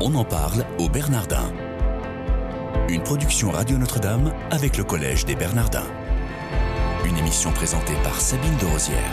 [0.00, 1.52] On en parle au Bernardin.
[2.88, 5.88] Une production Radio Notre-Dame avec le Collège des Bernardins.
[7.04, 9.12] Une émission présentée par Sabine de Rosière.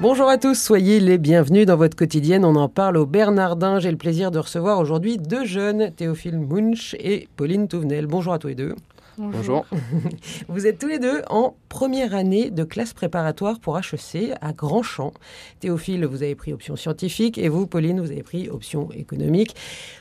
[0.00, 2.44] Bonjour à tous, soyez les bienvenus dans votre quotidienne.
[2.44, 3.80] On en parle au Bernardin.
[3.80, 8.06] J'ai le plaisir de recevoir aujourd'hui deux jeunes, Théophile Munch et Pauline Touvenel.
[8.06, 8.76] Bonjour à tous les deux.
[9.16, 9.64] Bonjour.
[10.48, 15.12] Vous êtes tous les deux en première année de classe préparatoire pour HEC à Grandchamp.
[15.60, 19.54] Théophile, vous avez pris option scientifique et vous, Pauline, vous avez pris option économique.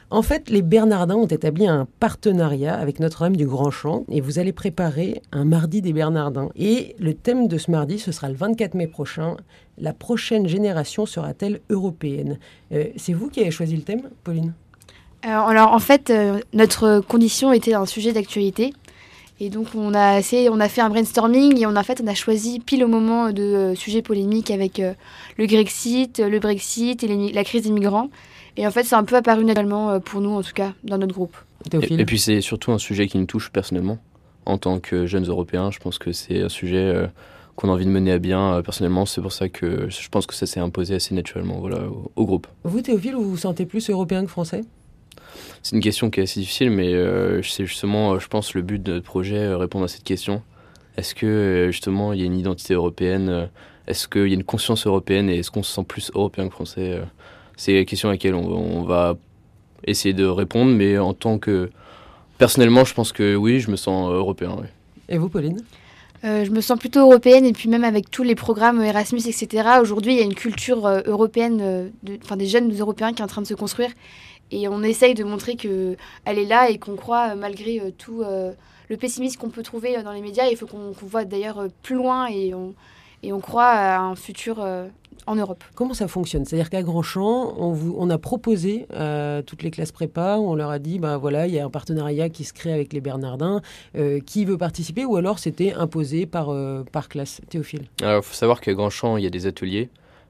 [0.09, 4.39] En fait, les Bernardins ont établi un partenariat avec Notre-Dame du Grand Champ et vous
[4.39, 6.49] allez préparer un mardi des Bernardins.
[6.55, 9.37] Et le thème de ce mardi, ce sera le 24 mai prochain.
[9.77, 12.39] La prochaine génération sera-t-elle européenne?
[12.71, 14.53] Euh, C'est vous qui avez choisi le thème, Pauline?
[15.23, 18.73] Alors, alors, en fait, euh, notre condition était un sujet d'actualité.
[19.39, 22.07] Et donc on a, essayé, on a fait un brainstorming et on a, fait, on
[22.07, 24.93] a choisi pile au moment de euh, sujets polémiques avec euh,
[25.37, 28.09] le Grexit, le Brexit et la crise des migrants.
[28.57, 30.97] Et en fait c'est un peu apparu naturellement euh, pour nous en tout cas dans
[30.97, 31.35] notre groupe.
[31.71, 33.97] Et, et, puis c'est surtout un sujet qui nous touche personnellement.
[34.45, 36.93] En tant que jeunes Européens, je pense que c'est un sujet
[37.55, 39.05] qu'on a envie de mener à bien personnellement.
[39.05, 42.25] C'est pour ça que je pense que ça s'est imposé assez naturellement voilà, au, au
[42.25, 42.47] groupe.
[42.65, 44.65] Vous Théophile, vous vous sentez plus européen que français?
[45.61, 48.61] C'est une question qui est assez difficile, mais euh, c'est justement, euh, je pense, le
[48.61, 50.41] but de notre projet, euh, répondre à cette question.
[50.97, 53.49] Est-ce que justement il y a une identité européenne
[53.87, 56.53] Est-ce qu'il y a une conscience européenne et est-ce qu'on se sent plus européen que
[56.53, 57.01] français
[57.57, 59.17] C'est la question à laquelle on, on, va
[59.85, 61.71] essayer de répondre, mais en tant que.
[62.37, 64.55] Personnellement, je pense que oui, je me sens européen.
[64.59, 64.67] Oui.
[65.09, 65.61] Et vous, Pauline?
[66.25, 69.67] Euh, je me sens plutôt européenne et puis même avec tous les programmes Erasmus, etc.
[69.81, 73.27] Aujourd'hui, il y a une culture euh, européenne, de, des jeunes Européens qui est en
[73.27, 73.89] train de se construire.
[74.53, 79.39] Et on essaye de montrer qu'elle est là et qu'on croit, malgré tout le pessimisme
[79.39, 82.53] qu'on peut trouver dans les médias, il faut qu'on qu voit d'ailleurs plus loin et
[82.53, 82.75] on,
[83.23, 84.63] et on croit à un futur
[85.25, 85.63] en Europe.
[85.73, 86.45] Comment ça fonctionne?
[86.45, 90.69] C'est-à-dire qu'à Grandchamp, on, vous, on a proposé à toutes les classes prépa, on leur
[90.69, 93.61] a dit, ben voilà, il y a un partenariat qui se crée avec les Bernardins,
[93.95, 97.41] euh, qui veut participer ou alors c'était imposé par, euh, par classe?
[97.49, 99.89] Théophile Alors, il faut savoir qu'à Grandchamp, il y a des ateliers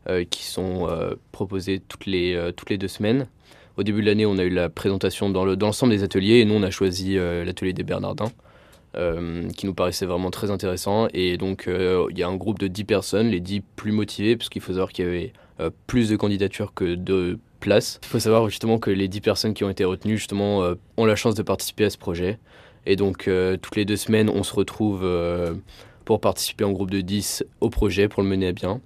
[0.09, 3.25] euh, qui sont euh, proposés toutes les, euh, toutes les deux semaines.
[3.75, 6.53] Au début de l'année, on a eu la présentation dans l'ensemble des ateliers et nous,
[6.53, 8.31] on a choisi euh, l'atelier des Bernardins.
[8.95, 11.07] Euh, qui nous paraissait vraiment très intéressant.
[11.15, 14.37] Et donc, euh, il y a un groupe de 10 personnes, les 10 plus motivées,
[14.37, 15.33] parce qu'il faut savoir qu'il y avait
[15.87, 17.99] plus de candidatures que de places.
[18.03, 21.15] Il faut savoir justement que les 10 personnes qui ont été retenues, justement, ont la
[21.15, 22.37] chance de participer à ce projet.
[22.85, 23.27] Et donc,
[23.63, 25.09] toutes les deux semaines, on se retrouve
[26.05, 28.79] pour participer en groupe de 10 au projet, pour le mener à bien.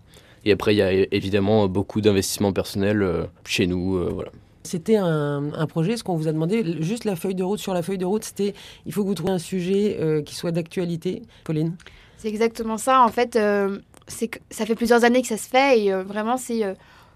[0.46, 3.98] Et après, il y a évidemment beaucoup d'investissements personnels chez nous.
[4.14, 4.32] voilà.
[4.68, 7.60] C'était un, projet, ce qu'on vous a demandé, juste la feuille de route.
[7.60, 8.54] Sur la feuille de route, c'était
[8.86, 11.22] il faut que vous trouviez un sujet euh, qui soit d'actualité.
[11.46, 11.76] Pauline
[12.18, 13.02] C'est exactement ça.
[13.02, 16.64] En fait, euh, ça fait plusieurs années que ça se fait et euh, vraiment, c'est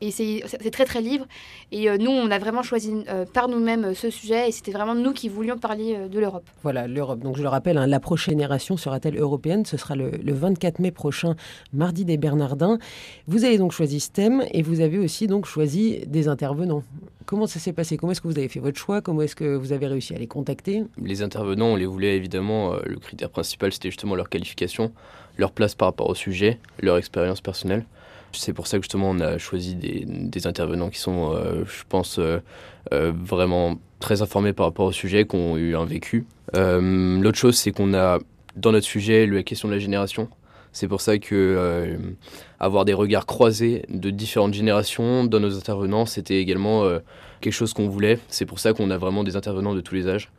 [0.01, 1.25] et c'est très très libre.
[1.71, 4.95] Et euh, nous, on a vraiment choisi euh, par nous-mêmes ce sujet et c'était vraiment
[4.95, 6.43] nous qui voulions parler euh, de l'Europe.
[6.63, 7.19] Voilà, l'Europe.
[7.19, 9.65] Donc je le rappelle, hein, la prochaine génération sera-t-elle européenne?
[9.65, 11.35] Ce sera le, le, 24 mai prochain,
[11.73, 12.79] mardi des Bernardins.
[13.27, 16.83] Vous avez donc choisi ce thème et vous avez aussi donc choisi des intervenants.
[17.25, 17.97] Comment ça s'est passé?
[17.97, 19.01] Comment est-ce que vous avez fait votre choix?
[19.01, 20.83] Comment est-ce que vous avez réussi à les contacter?
[21.01, 22.75] Les intervenants, on les voulait évidemment.
[22.83, 24.91] le critère principal, c'était justement leur qualification,
[25.37, 27.85] leur place par rapport au sujet, leur expérience personnelle.
[28.33, 32.19] C'est pour ça que justement on a choisi des, intervenants qui sont, euh, je pense,
[32.19, 32.39] euh,
[32.93, 36.25] euh, vraiment très informés par rapport au sujet, qui ont eu un vécu.
[36.53, 38.19] L'autre chose, c'est qu'on a
[38.55, 40.27] dans notre sujet la question de la génération.
[40.73, 41.97] C'est pour ça que
[42.59, 46.89] avoir des regards croisés de différentes générations dans nos intervenants, c'était également
[47.41, 48.19] quelque chose qu'on voulait.
[48.27, 50.31] C'est pour ça qu'on a vraiment des intervenants de tous les âges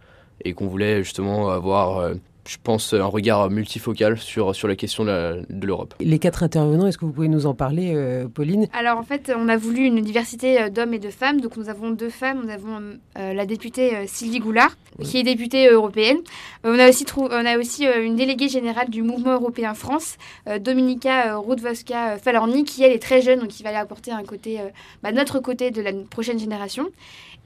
[0.45, 2.15] et qu'on voulait justement avoir
[2.47, 5.95] je pense, un regard multifocal sur, sur la question de l'Europe.
[6.01, 8.67] Les quatre intervenants, est-ce que vous pouvez nous en parler, euh, Pauline?
[8.73, 11.41] Alors, en fait, on a voulu une diversité d'hommes et de femmes.
[11.41, 12.43] Donc, nous avons deux femmes.
[12.45, 12.81] Nous avons
[13.19, 15.07] euh, la députée euh, Sylvie Goulard, oui.
[15.07, 16.19] qui est députée européenne.
[16.65, 20.17] on a aussi, on a aussi une déléguée générale du Mouvement européen France,
[20.61, 24.59] Dominika Rudvoska Falorni, qui, elle, est très jeune, donc qui va aller apporter un côté,
[25.03, 26.89] bah, notre côté de la prochaine génération.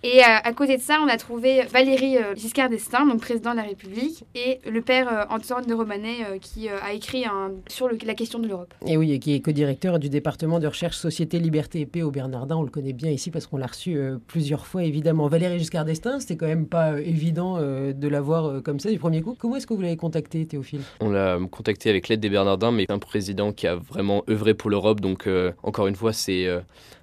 [0.03, 3.53] Et à, à, côté de ça, on a trouvé Valérie euh, Giscard d'Estaing, donc président
[3.53, 7.53] de la République, et le père euh, Antoine de Romanet, euh, qui a écrit un,
[7.69, 8.73] sur le, la question de l'Europe.
[8.87, 12.11] Et oui, et qui est co-directeur du département de recherche Société, Liberté et Paix au
[12.11, 12.57] Bernardin.
[12.57, 15.27] On le connaît bien ici parce qu'on l'a reçu plusieurs fois, évidemment.
[15.27, 19.37] Valérie Giscard d'Estaing, c'était quand même pas évident de l'avoir comme ça du premier coup.
[19.39, 20.81] Comment est-ce que vous l'avez contacté, Théophile?
[21.01, 24.71] On l'a contacté avec l'aide des Bernardins, mais un président qui a vraiment œuvré pour
[24.71, 25.01] l'Europe.
[25.01, 25.29] Donc,
[25.63, 26.49] encore une fois, c'est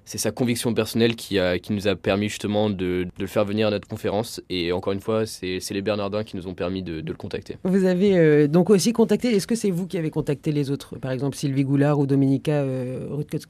[0.04, 3.44] c'est sa conviction personnelle qui, a, qui nous a permis justement de, de, le faire
[3.44, 4.40] venir à notre conférence.
[4.50, 7.56] Et encore une fois, c'est les Bernardins qui nous ont permis de, de le contacter.
[7.64, 10.70] Vous vous avez euh, donc aussi contacté, est-ce que c'est vous qui avez contacté les
[10.70, 10.96] autres?
[10.98, 13.08] Par exemple, Sylvie Goulard ou Dominika euh,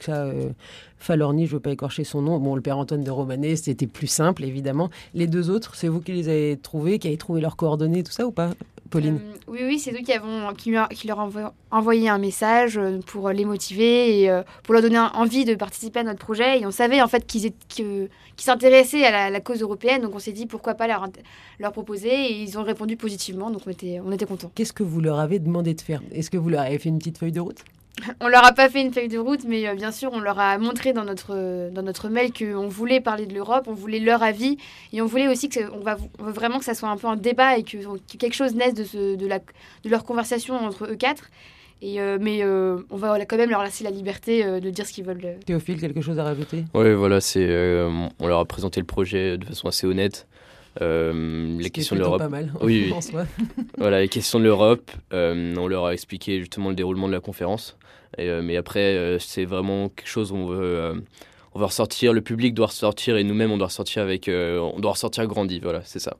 [0.08, 0.48] euh,
[0.98, 2.38] Falorni, je ne veux pas écorcher son nom.
[2.38, 4.90] Bon, le père Antoine de Romanet, c'était plus simple, évidemment.
[5.14, 8.12] Les deux autres, c'est vous qui les avez trouvés, qui avez trouvé leurs coordonnées, tout
[8.12, 8.50] ça ou pas?
[8.90, 13.30] Pauline euh, Oui, oui, c'est nous qui, avons, qui, leur avons envoyé un message pour
[13.30, 16.60] les motiver et pour leur donner envie de participer à notre projet.
[16.60, 20.46] Et on savait en fait qu'ils s'intéressaient à la, cause européenne, donc on s'est dit
[20.46, 21.08] pourquoi pas leur,
[21.58, 22.12] leur proposer.
[22.12, 24.50] Et ils ont répondu positivement, donc on était, on était contents.
[24.54, 26.02] Qu'est-ce que vous leur avez demandé de faire?
[26.12, 27.64] Est-ce que vous leur avez fait une petite feuille de route?
[28.20, 30.38] On leur a pas fait une feuille de route, mais euh, bien sûr, on leur
[30.38, 34.22] a montré dans notre, dans notre mail qu'on voulait parler de l'Europe, on voulait leur
[34.22, 34.56] avis,
[34.92, 37.16] et on voulait aussi que on va, veut vraiment que ça soit un peu un
[37.16, 37.78] débat et que,
[38.18, 41.30] quelque chose naisse de, de, la, de leur conversation entre eux quatre.
[41.82, 44.92] Et euh, mais euh, on va quand même leur laisser la liberté de dire ce
[44.92, 45.38] qu'ils veulent.
[45.44, 46.64] Théophile, quelque chose à rajouter?
[46.72, 47.48] Oui, voilà, c'est
[48.18, 50.26] on leur a présenté le projet de façon assez honnête.
[50.80, 52.18] Euh, les questions de l'Europe.
[52.18, 52.52] pas mal.
[52.60, 52.92] Oui,
[53.78, 54.90] voilà, les questions de l'Europe.
[55.12, 57.76] on leur a expliqué justement le déroulement de la conférence.
[58.18, 60.94] Euh, mais après, euh, c'est vraiment quelque chose où on veut, euh,
[61.54, 64.92] on va ressortir, le public doit ressortir et nous-mêmes, on doit ressortir avec, on doit
[64.92, 65.60] ressortir grandi.
[65.60, 66.16] Voilà, c'est ça.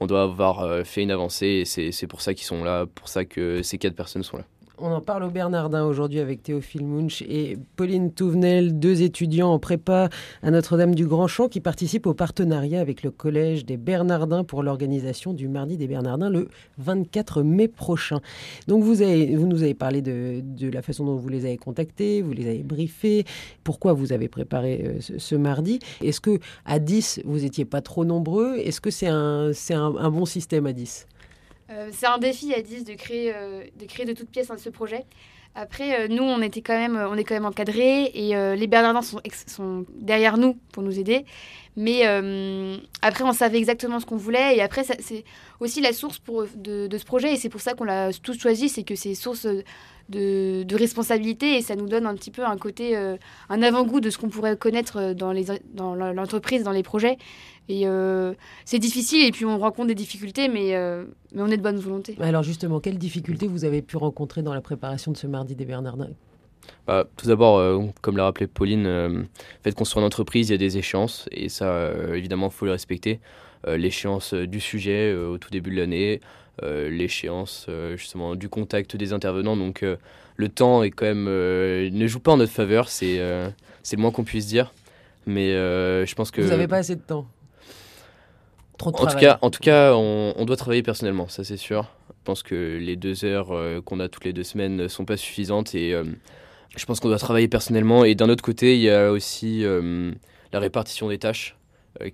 [0.00, 3.24] On doit avoir fait une avancée et c'est pour ça qu'ils sont là, pour ça
[3.24, 4.44] que ces quatre personnes sont là.
[4.84, 9.60] On en parle au Bernardin aujourd'hui avec Théophile Munch et Pauline Touvenel, deux étudiants en
[9.60, 10.08] prépa
[10.42, 14.64] à Notre-Dame du Grand Champ qui participent au partenariat avec le Collège des Bernardins pour
[14.64, 16.48] l'organisation du Mardi des Bernardins le
[16.78, 18.18] 24 mai prochain.
[18.66, 22.32] Donc vous, vous nous avez parlé de, la façon dont vous les avez contactés, vous
[22.32, 23.24] les avez briefés,
[23.62, 25.78] pourquoi vous avez préparé euh, ce, mardi.
[26.02, 28.56] Est-ce que à 10, vous n'étiez pas trop nombreux?
[28.56, 31.06] Est-ce que c'est un, un, un bon système à 10
[31.70, 34.68] euh, c'est un défi à 10 de créer, euh, de créer de toutes pièces ce
[34.68, 35.04] projet.
[35.54, 39.02] Après, euh, nous, on, était quand même, on est quand même encadrés et les Bernardins
[39.02, 41.24] sont, derrière nous pour nous aider.
[41.76, 42.04] Mais
[43.00, 44.56] après, on savait exactement ce qu'on voulait.
[44.56, 45.24] Et après, c'est
[45.60, 46.20] aussi la source
[46.56, 47.32] de, de, ce projet.
[47.32, 48.68] Et c'est pour ça qu'on l'a tous choisi.
[48.68, 49.46] C'est que c'est source
[50.08, 54.10] de, de, responsabilité et ça nous donne un petit peu un côté, un avant-goût de
[54.10, 55.32] ce qu'on pourrait connaître dans
[56.12, 57.16] l'entreprise, dans, dans les projets.
[57.68, 58.34] Et euh,
[58.64, 61.78] c'est difficile, et puis on rencontre des difficultés, mais, euh, mais on est de bonne
[61.78, 62.16] volonté.
[62.20, 65.64] Alors justement, quelles difficultés vous avez pu rencontrer dans la préparation de ce mardi des
[65.64, 66.10] Bernardins?
[66.86, 69.26] Bah, tout d'abord, euh, comme l'a rappelé Pauline, le
[69.62, 72.66] fait qu'on soit une entreprise, il y a des échéances, et ça, évidemment, il faut
[72.66, 73.20] le respecter.
[73.66, 76.20] L'échéance du sujet au tout début de l'année,
[76.60, 79.56] l'échéance justement du contact des intervenants.
[79.56, 79.84] Donc
[80.34, 83.52] le temps est quand même ne joue pas en notre faveur, c'est le
[83.98, 84.74] moins qu'on puisse dire.
[85.26, 87.28] Mais je pense que vous n'avez pas assez de temps
[88.86, 91.86] en tout cas, en tout cas on, doit travailler personnellement, ça c'est sûr.
[92.08, 95.04] Je pense que les deux heures euh, qu'on a toutes les deux semaines ne sont
[95.04, 96.04] pas suffisantes et euh,
[96.76, 98.04] je pense qu'on doit travailler personnellement.
[98.04, 100.12] Et d'un autre côté, il y a aussi euh,
[100.52, 101.56] la répartition des tâches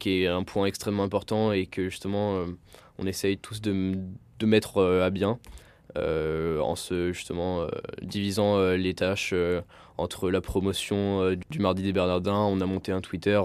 [0.00, 2.44] qui est un point extrêmement important et que justement
[2.98, 3.96] on essaye tous de,
[4.40, 5.38] de mettre à bien.
[5.96, 7.64] en se justement
[8.02, 9.32] divisant les tâches
[9.96, 13.40] entre la promotion du mardi des Bernardins, on a monté un Twitter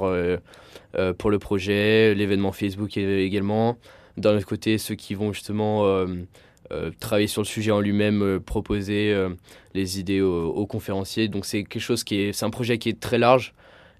[0.96, 3.78] euh, pour le projet, l'événement Facebook également.
[4.18, 6.06] D'un autre côté, ceux qui vont justement
[6.72, 9.16] euh, euh, travailler sur le sujet en lui-même, proposer
[9.74, 11.28] les idées aux, conférenciers.
[11.28, 13.54] Donc c'est quelque chose qui est, c'est un projet qui est très large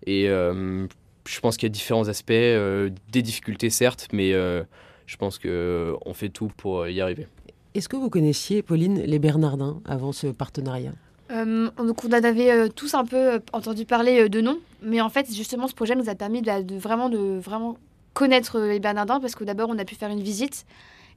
[0.06, 6.14] et je pense qu'il y a différents aspects, des difficultés certes, mais je pense qu'on
[6.14, 7.28] fait tout pour y arriver.
[7.76, 10.94] Est-ce que vous connaissiez, Pauline, les Bernardins avant ce partenariat?
[11.32, 15.10] Euh, donc on avait euh, tous un peu euh, entendu parler de nom, mais en
[15.10, 17.78] fait justement ce projet nous a permis de, vraiment, de vraiment
[18.14, 20.66] connaître les Bernardins parce que d'abord on a pu faire une visite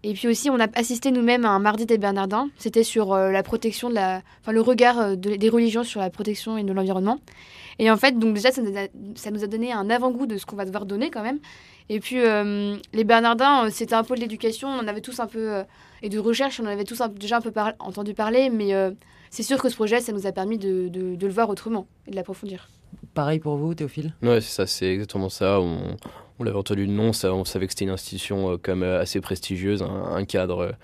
[0.08, 2.48] et puis aussi on a assisté nous-mêmes à un mardi des Bernardins.
[2.58, 6.62] C'était sur la protection de la, enfin le regard des religions sur la protection et
[6.62, 7.18] de l'environnement.
[7.78, 8.86] Et en fait donc déjà ça nous a,
[9.16, 11.38] ça nous a donné un avant-goût de ce qu'on va devoir donner quand même.
[11.88, 15.62] Et puis les Bernardins c'était un peu de l'éducation, on avait tous un peu
[16.02, 18.74] et de recherche, on en avait tous déjà un peu entendu parler, mais
[19.30, 22.16] c'est sûr que ce projet, ça nous a permis de, le voir autrement et de
[22.16, 22.68] l'approfondir.
[23.14, 24.14] Pareil pour vous, Théophile?
[24.22, 25.60] Oui, c'est ça, c'est exactement ça.
[25.60, 25.96] On,
[26.38, 29.00] on l'avait entendu le nom, ça, on savait que c'était une institution euh, quand même
[29.00, 30.74] assez prestigieuse, un, cadre,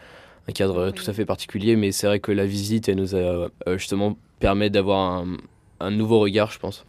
[0.48, 3.18] un cadre tout à fait particulier, mais c'est vrai que la visite, elle nous a
[3.18, 5.24] euh, justement permis d'avoir
[5.80, 6.86] un, nouveau regard, je pense,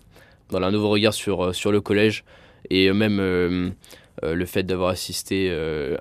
[0.49, 2.23] dans un nouveau regard sur, euh, sur le collège,
[2.69, 5.51] et même le fait d'avoir assisté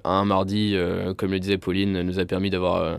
[0.05, 0.77] à un mardi,
[1.17, 2.97] comme le disait Pauline, nous a permis d'avoir euh,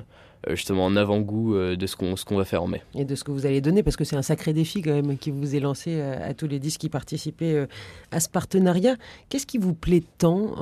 [0.52, 2.82] justement en avant-goût euh, de ce qu'on qu'on va faire en mai.
[2.96, 5.18] Et de ce que vous allez donner, parce que c'est un sacré défi quand même
[5.18, 7.68] qui vous est lancé euh, à, tous les dix qui participaient
[8.12, 8.96] à ce partenariat.
[9.30, 10.56] Qu'est-ce qui vous plaît tant,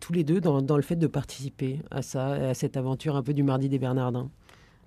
[0.00, 3.22] tous les deux, dans, dans, le fait de participer à ça, à cette aventure un
[3.22, 4.30] peu du Mardi des Bernardins?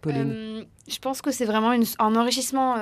[0.02, 2.76] Pauline Je pense que c'est vraiment une, un enrichissement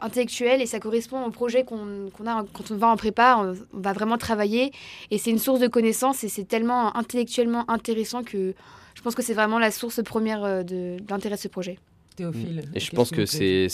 [0.00, 3.36] intellectuel et ça correspond au projet qu'on a quand on va en prépa.
[3.38, 4.72] On, on va vraiment travailler
[5.10, 8.54] et c'est une source de connaissances et c'est tellement intellectuellement intéressant que
[8.94, 11.78] je pense que c'est vraiment la source première d'intérêt de ce projet.
[12.16, 12.64] Théophile.
[12.74, 13.66] Et je pense que c'est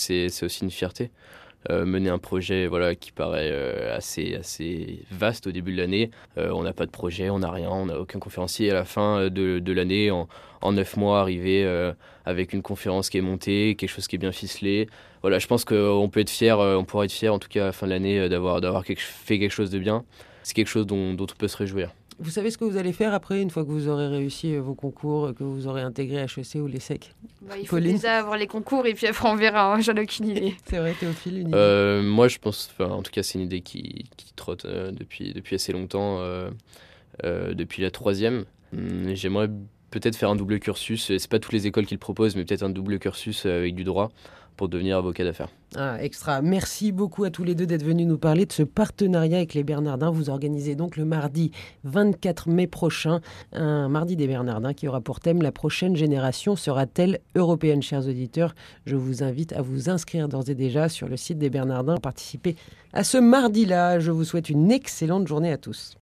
[0.43, 1.11] aussi une fierté.
[1.71, 6.11] Euh, mener un projet voilà, qui paraît euh, assez, assez vaste au début de l'année.
[6.39, 8.71] Euh, on n'a pas de projet, on n'a rien, on n'a aucun conférencier.
[8.71, 10.29] À la fin de, de l'année, en,
[10.63, 11.65] en neuf mois, arriver
[12.25, 14.89] avec une conférence qui est montée, quelque chose qui est bien ficelé.
[15.23, 17.67] Voilà, je pense qu'on peut être fier, on pourra être fier en tout cas à
[17.67, 20.05] la fin de l'année d'avoir fait quelque chose de bien.
[20.43, 21.91] C'est quelque chose dont, dont on peut se réjouir.
[22.19, 24.61] Vous savez ce que vous allez faire après, une fois que vous aurez réussi euh,
[24.61, 28.47] vos concours, que vous aurez intégré HEC ou l'ESSEC bah, Il faut déjà avoir les
[28.47, 30.55] concours et puis après on verra, hein, j'en ai aucune idée.
[30.65, 33.61] c'est vrai, Théophile, une idée euh, Moi je pense, en tout cas c'est une idée
[33.61, 36.23] qui, qui trotte euh, depuis, depuis assez longtemps,
[37.23, 38.45] depuis la troisième.
[38.73, 39.49] Hum, j'aimerais
[39.91, 42.63] peut-être faire un double cursus, c'est pas toutes les écoles qui le proposent, mais peut-être
[42.63, 44.11] un double cursus avec du droit
[44.57, 45.49] pour devenir avocat d'affaires.
[45.75, 46.41] Ah, extra.
[46.43, 49.65] Merci beaucoup à tous les deux d'être venus nous parler de ce partenariat avec les
[49.65, 50.11] Bernardins.
[50.11, 51.51] Vous organisez donc le mardi
[51.85, 53.21] 24 mai prochain
[53.53, 58.55] un mardi des Bernardins qui aura pour thème La prochaine génération sera-t-elle européenne, chers auditeurs
[58.87, 62.57] Je vous invite à vous inscrire d'ores et déjà sur le site des Bernardins, participer
[62.93, 63.99] à ce mardi-là.
[63.99, 65.95] Je vous souhaite une excellente journée à tous.